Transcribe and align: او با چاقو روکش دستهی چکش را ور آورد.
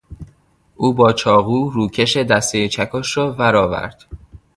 او 0.75 0.93
با 0.93 1.13
چاقو 1.13 1.69
روکش 1.69 2.17
دستهی 2.17 2.69
چکش 2.69 3.17
را 3.17 3.31
ور 3.33 3.55
آورد. 3.55 4.05